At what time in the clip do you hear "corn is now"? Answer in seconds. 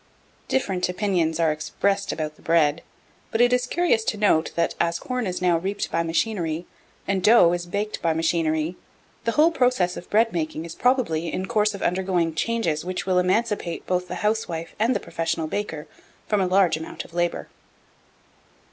4.97-5.59